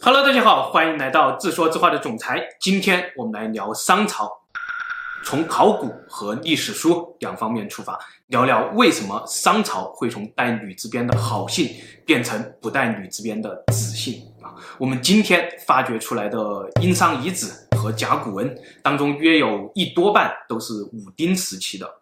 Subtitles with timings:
[0.00, 2.40] Hello，大家好，欢迎来到自说自话的总裁。
[2.60, 4.30] 今天我们来聊商朝，
[5.24, 11.68] 从考古和历史书两方面出发，聊聊为什么商朝会从带“女”字边的好姓
[12.06, 14.54] 变成不带“女”字边的子姓啊。
[14.78, 16.38] 我们今天发掘出来的
[16.80, 21.92] 殷商遗址和甲骨文当中，约有一多半都是武丁时期的。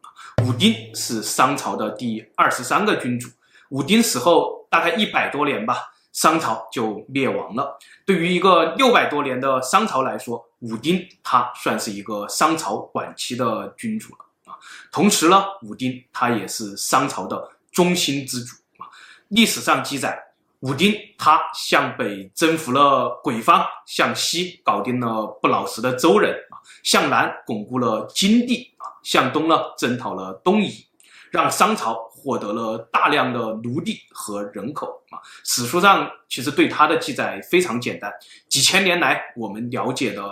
[0.45, 3.31] 武丁是商朝的第二十三个君主，
[3.71, 5.79] 武丁死后大概一百多年吧。
[6.17, 7.79] 商朝就灭亡了。
[8.07, 14.57] 对于一个六百多年的商朝来说，武丁他算是一个商朝晚期的君主了啊。
[14.91, 18.89] 同时呢，武丁他也是商朝的中心之主啊。
[19.29, 20.19] 历史上记载，
[20.61, 30.87] 武丁他向北征服了鬼方，向西搞定了不老实的周人啊，向南巩固了金地啊，向东呢征讨了东夷，
[31.31, 32.06] 让商朝。
[32.27, 38.13] 获得了大量的奴隶和人口啊，史书上其实对他的记载非常简单，
[38.49, 40.25] 几千年来我们了解的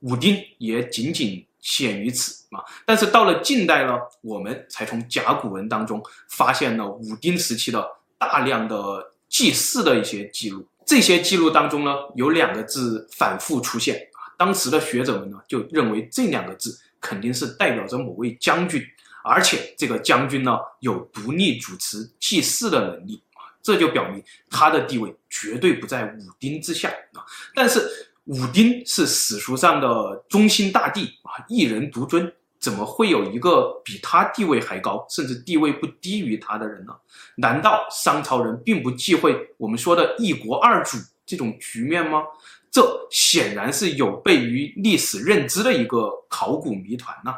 [0.00, 2.58] 武丁也仅仅限于此啊。
[2.84, 18.82] 但是到了近代呢，我们才从甲骨文当中发现了武丁时期的大量的祭祀的一些记录，这些记录当中呢，有两个字反复出现啊，当时的学者们呢就认为这两个字肯定是代表着某位将军。
[19.24, 23.22] 而且这个将军呢，有独立主持祭祀的能力，
[23.62, 27.24] 这就表明他的地位绝对不在武丁之下啊。
[27.54, 36.92] 但是武丁是史书上的中心大帝啊，一人独尊，怎么会有一个比他地位还高，甚至地位不低于他的人呢？
[37.36, 42.22] 难道商朝人并不忌讳我们说的一国二主这种局面吗？
[42.70, 47.34] 这显然是有悖于历史认知的一个考古谜团呐。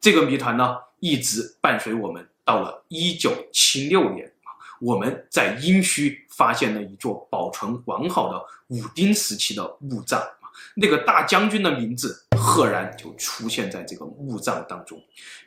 [0.00, 15.02] 这个谜团呢，一直伴随我们到了一九七六年啊，我们在殷墟发现了一座保存完好的武丁时期的墓葬啊，那个大将军的名字赫然就出现在这个墓葬当中，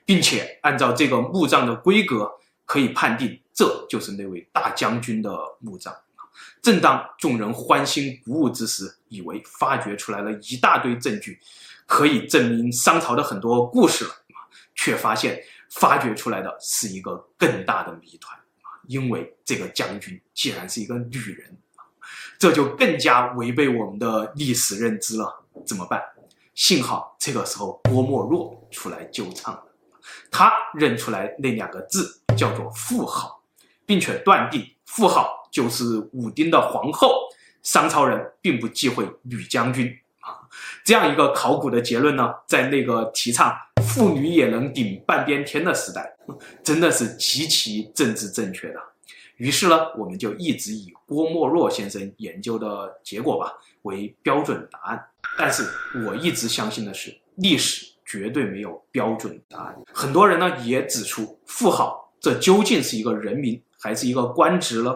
[0.06, 2.32] 并且按照这个墓葬的规格，
[2.66, 5.96] 可以判定这就是那位大将军的墓葬。
[6.64, 11.40] 正当众人欢欣鼓舞之时，以为发掘出来了一大堆证据，
[11.86, 14.12] 可以证明商朝的很多故事了。
[14.76, 15.40] 却发现
[15.74, 18.78] 发掘出来的是一个更大的谜团啊！
[18.88, 21.58] 因为这个将军竟然是一个女人，
[22.38, 25.44] 这就更加违背我们的历史认知了。
[25.66, 26.02] 怎么办？
[26.56, 29.64] 幸好这个时候郭沫若出来救场了，
[30.30, 33.42] 他认出来那两个字叫做妇好，
[33.86, 37.30] 并且断定妇好就是武丁的皇后。
[37.64, 39.88] 商朝人并不忌讳女将军
[40.20, 40.36] 啊，
[40.84, 43.56] 这样一个考古的结论呢，在那个提倡。
[43.94, 46.12] 妇女也能顶半边天的时代，
[46.64, 48.80] 真的是极其政治正确的。
[49.38, 53.52] 于是呢，我们就一直以郭沫若先生研究的结果吧
[53.84, 55.06] 为标准答案。
[55.38, 55.64] 但是
[56.06, 59.76] 我一直相信的是，历史绝对没有标准答案。
[59.92, 64.92] 很多人呢也指出，妇好这究竟是一个人名还是一个官职呢？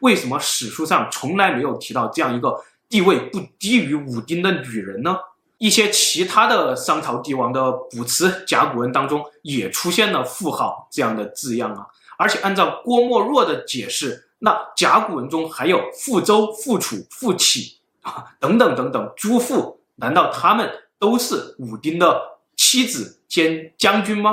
[0.00, 5.16] 为什么史书上从来没有提到这样一个地位不低于武丁的女人呢？
[5.60, 20.66] 一些其他的商朝帝王的卜辞甲骨文当中也出现了“妇好”这样的字样啊，而且按照郭沫若的解释，那甲骨文中还有妇周、妇楚、妇启啊等等等等诸妇，难道他们
[20.98, 22.18] 都是武丁的
[22.56, 24.32] 妻子兼将军吗？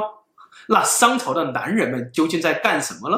[0.69, 3.17] 那商朝的男人们究竟在干什么呢？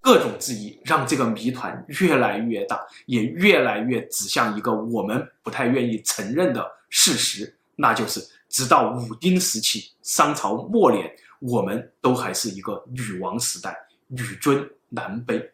[0.00, 11.10] 各种质疑让这个谜团越来越大，也越来越指向一个我们不太愿意承认的事实，那就是直到武丁时期，商朝末年，
[11.40, 13.76] 我们都还是一个女王时代，
[14.06, 15.50] 女尊男卑。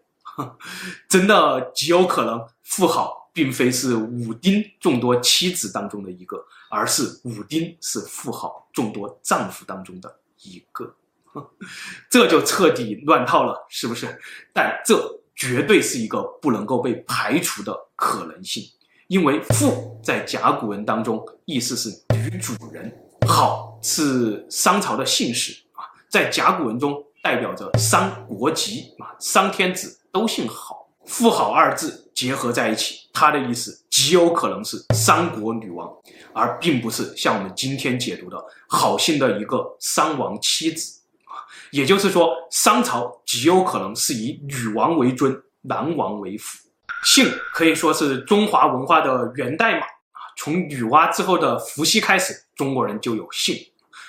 [1.08, 10.96] 真的极有可能，妇好并非是武丁众多妻子当中的一个，而是武丁是妇好众多丈夫当中的一个。
[12.10, 14.20] 这就彻底乱套了，是不是？
[14.52, 18.64] 但这绝对是一个不能够被排除的可能性，
[19.09, 22.93] 因为“妇”在甲骨文当中意思是女主人
[23.28, 35.90] ，“好”是商朝的姓氏啊，在甲骨文中代表着商国籍啊，商天子都姓郝，“妇好”二字结合在一起，它的意思极有可能是商国女王，
[36.32, 41.44] 而并不是像我们今天解读的好姓的一个商王妻子啊。
[41.70, 46.58] 也就是说，商朝极有可能是以女王为尊，男王为辅。
[47.04, 53.56] 姓可以说是中华文化的源代码啊，从女娲之后的伏羲开始，中国人就有姓。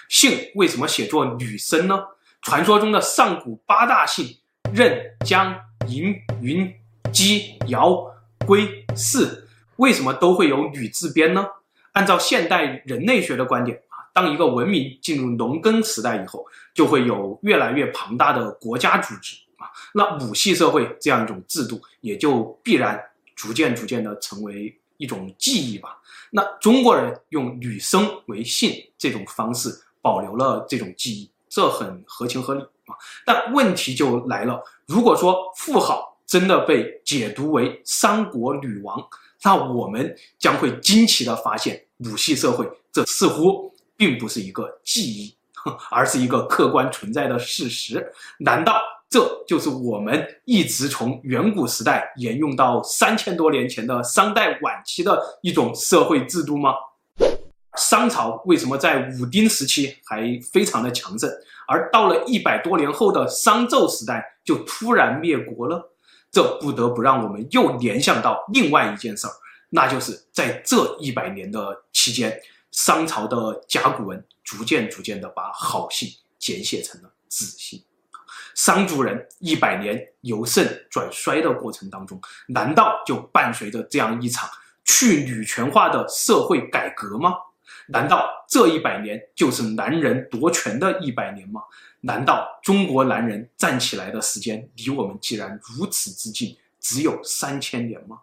[0.08, 2.00] 姓为什么写作女声呢？
[2.42, 4.38] 传说中的上古八大姓
[4.72, 5.54] 任、姜、
[5.88, 6.74] 嬴、云、
[7.12, 8.06] 姬、尧、
[8.46, 9.46] 归、姒，
[9.78, 11.46] 为什么都会有女字边呢？
[11.94, 19.36] 按照现代人类学的观点啊，当一个文明进入农耕时代以后，就会有越来越庞大的国家组织
[19.94, 23.02] 那母系社会这样一种制度也就必然
[23.36, 26.02] 逐渐逐渐的成为一种记忆吧。
[26.32, 29.70] 那中国人用女生为姓这种方式
[30.02, 32.96] 保留了这种记忆，这很合情合理啊。
[33.26, 39.02] 但问题就来了，如果说妇好真的被解读为三国女王，
[39.44, 45.36] 那我们将会惊奇的发现，母系社会这似乎并不是一个记忆，
[45.92, 48.12] 而是一个客观存在的事实。
[48.40, 56.74] 难道这就是我们一直从远古时代沿用到三千多年前的商代晚期的一种社会制度吗？
[57.78, 61.30] 商朝为什么在武丁时期还非常的强盛，
[61.68, 65.92] 而到了一百多年后的商纣时代就突然灭国了？
[66.32, 69.32] 这不得不让我们又联想到另外一件事儿。
[69.70, 72.38] 那就是在这一百年的期间，
[72.72, 76.10] 商朝的甲骨文逐渐逐渐的把好姓
[76.40, 77.82] 简写成了子姓。
[78.56, 84.50] 商族人一百年由盛转衰的过程当中，难道就伴随着这样一场
[84.84, 87.34] 去女权化的社会改革吗？
[87.88, 91.62] 难道这一百年就是男人夺权的一百年吗？
[92.02, 98.20] 难道中国男人站起来的时间离我们既然如此之近，只有三千年吗？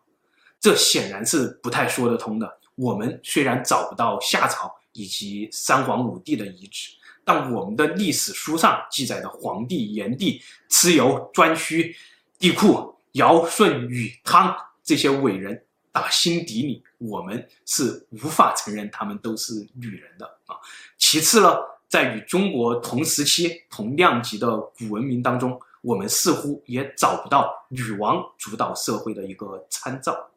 [0.58, 2.58] 这显然是不太说得通的。
[2.76, 6.92] 我们虽然找不到夏朝以及三皇五帝的遗址，
[7.24, 11.94] 但我们的历史书上记载的黄帝、炎帝、蚩尤、颛顼、
[12.38, 20.56] 帝喾、尧、舜、禹、汤这些伟人，打心底里我们是无法承认他们都是女人的啊。
[20.98, 21.56] 其次呢，
[21.88, 30.30] 在与中国同时期、同量级的古文明当中，我们似乎也找不到女王主导社会的一个参照。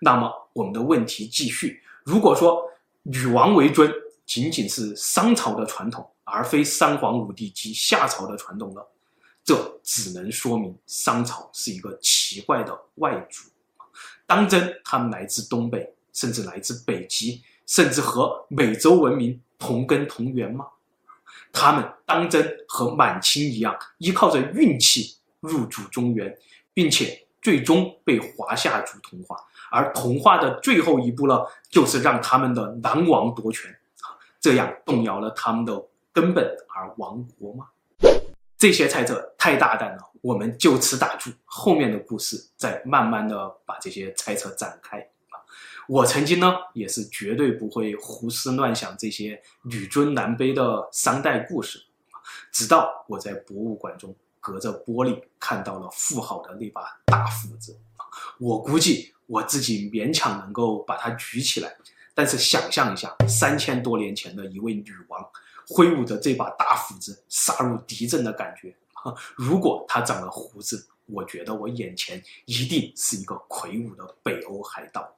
[0.00, 2.62] 那么我们的问题继续：如果说
[3.04, 3.90] 女王为尊
[4.26, 8.86] 仅仅是商朝的传统，而非三皇五帝及夏朝的传统了，
[9.44, 13.44] 这只能说明商朝是一个奇怪的外族。
[14.26, 20.66] 当真他们来自东北，甚至来自北极，甚至和美洲文明同根同源吗？
[21.52, 26.36] 他们当真和满清一样，依靠着运气入主中原，
[26.74, 29.36] 并且最终被华夏族同化？
[29.70, 31.38] 而同化的最后一步呢，
[31.70, 33.72] 就是让他们的狼王夺权，
[34.40, 35.82] 这样动摇了他们的
[36.16, 37.66] 根本而亡国吗？
[38.56, 44.98] 这些猜测太大胆了，我们就此打住，后面的故事再慢慢的把这些猜测展开。
[44.98, 45.36] 啊，
[45.86, 51.84] 我曾经呢也是绝对不会胡思乱想这些女尊男卑的商代故事，
[52.50, 57.78] 直到我在博物馆中隔着玻璃看到了妇好的那把大斧子，
[58.40, 59.12] 我估计。
[59.26, 61.76] 我自己勉强能够把它举起来，
[62.14, 65.20] 但是想象一下，三千多年前的一位女王
[65.68, 68.74] 挥舞着这把大斧子杀入敌阵的感觉，
[69.34, 75.16] 如果他长了胡子，我觉得我眼前一定是一个魁梧的北欧海盗。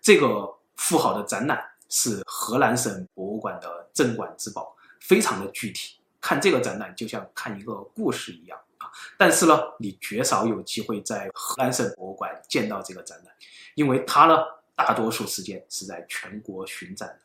[0.00, 8.90] 这个富豪的展览是河南省博物馆的镇馆之宝，非常的具体，看这个展览就像看一个故事一样啊。
[9.16, 13.34] 但是呢，你绝少有机会在河南省博物馆见到这个展览，
[13.74, 14.36] 因为它呢，
[14.74, 17.20] 大多数时间是在全国巡展的。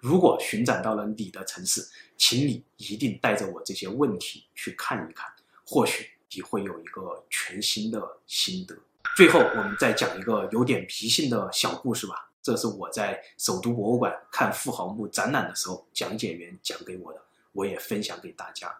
[0.00, 1.86] 如果巡展到了你的城市，
[2.16, 5.30] 请你一定带着我这些问题去看一看，
[5.66, 8.76] 或许你会有一个全新的心得。
[9.16, 12.30] 最后，我们再讲一个有点迷信的小故事吧。
[12.40, 17.20] 这是我在首都博物馆看富豪墓展览的时候，讲解员讲给我的，
[17.52, 18.74] 我也分享给大家。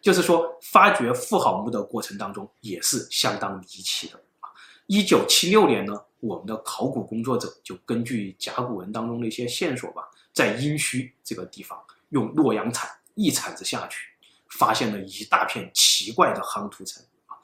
[0.00, 4.48] 就是说，发掘富豪墓的过程当中也是相当离奇的啊。
[4.86, 14.08] 一九七六年呢，我们的考古工作者就根据甲骨文当中的一些线索吧，在殷墟这个地方用洛阳铲一铲子下去，
[14.50, 17.38] 发现了一大片奇怪的夯土层啊。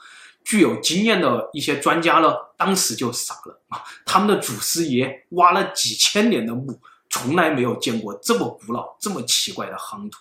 [0.44, 10.18] 具有经验的一些专家呢，当时就傻了啊，他们的祖师爷挖了几千年的墓，从来没有见过这么古老、这么奇怪的夯土。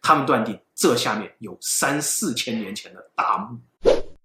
[0.00, 3.58] 他们断定这下面有三四千年前的大墓，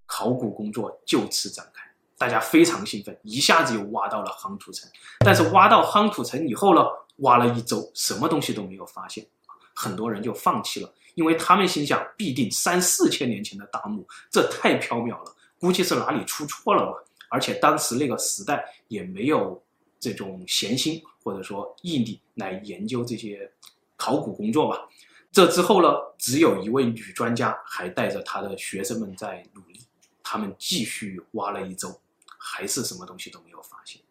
[0.05, 1.81] 考古工作就此展开。
[2.17, 4.87] 大家非常兴奋，一下子又挖到了夯土层。
[5.25, 6.81] 但是挖到夯土层以后呢，
[7.17, 9.25] 挖了一周，什么东西都没有发现，
[9.73, 16.93] 很多人就放弃了，因为他们心想，必定三四千年前的大墓，这太缥缈了，估计是哪里出错了吧。
[17.29, 19.63] 而且当时那个时代也没有
[19.99, 23.49] 这种闲心或者说毅力来研究这些
[23.95, 24.87] 考古工作吧。
[25.31, 29.79] 这之后呢，只有一位女专家还带着她的学生们在努力。
[30.23, 32.01] 他们继续挖了一周，
[32.37, 34.01] 还是什么东西都没有发现。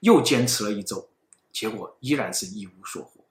[0.00, 1.08] 又坚持了一周，
[1.54, 3.24] 结果依然是一无所获。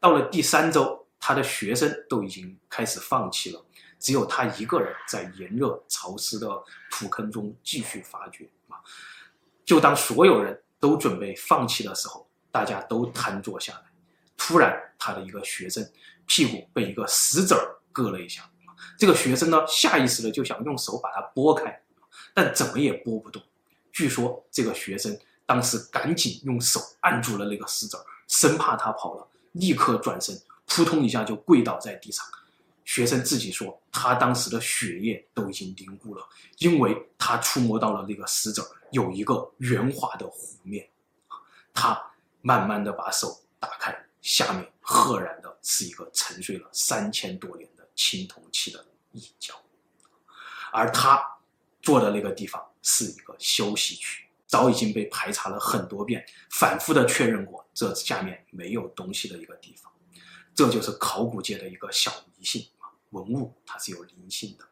[0.00, 3.64] 到了第三周，他的学生都已经开始放弃了，
[4.00, 6.48] 只有他一个人在炎热潮湿的
[6.90, 8.48] 土坑中继续发掘。
[8.68, 8.80] 啊，
[9.64, 13.82] 就当所有人都准备放弃的时候，大家都瘫坐下来。
[14.36, 15.86] 突然，他的一个学生
[16.26, 18.48] 屁股被一个石子儿割了一下，
[18.96, 21.82] 这个学生呢，下意识的就想用手把它拨开，
[22.32, 23.42] 但怎么也拨不动。
[23.92, 25.18] 据说这个学生
[25.48, 32.22] 当时赶紧用手按住了那个石子儿，生怕他跑了，立刻转身，扑通一下就跪倒在地上。
[32.84, 36.28] 学生自己说，他当时的血液都已经凝固了，
[36.58, 40.86] 因为他触摸到了那个石子儿有一个圆滑的弧面。
[41.72, 41.98] 他
[42.42, 49.54] 慢慢的把手打开，下面赫然的是一个沉睡了三千多年的青铜器的一角，
[50.72, 51.26] 而他
[51.80, 59.92] 坐的那个地方是一个休息区，早已经被排查了很多遍，反复的确认过，这下面没有东西的一个地方。
[60.54, 62.88] 这就是考古界的一个小迷信啊。
[63.10, 64.64] 文物它是有灵性的，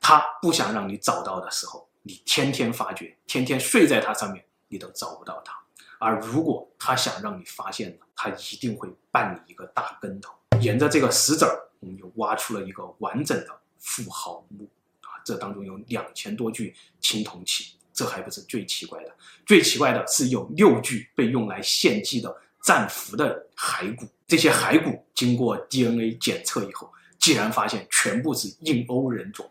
[0.00, 5.56] 它不想让你找到的时候，你天天发掘，天天睡在它上面，你都找不到它。
[5.98, 10.34] 而如果它想让你发现了，它一定会绊你一个大跟头。
[10.60, 14.64] 沿着这个石子儿，我们就挖出了一个完整的富豪墓
[15.02, 17.76] 啊，这当中有两千多具青铜器。
[18.00, 19.10] 这还不是最奇怪的，
[19.44, 24.08] 最奇怪的是有六具被用来献祭的战俘的骸骨。
[24.26, 26.90] 这些骸骨经过 DNA 检测以后。
[27.20, 29.46] 竟然发现全部是印欧人种，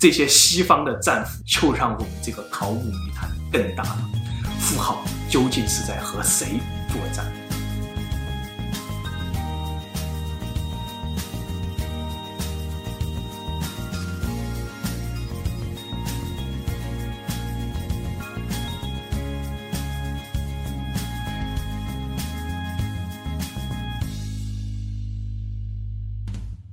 [0.00, 4.10] 这些西方的战俘就让我们这个考古谜团更大了。
[4.58, 7.41] 富豪究竟是在和谁作战？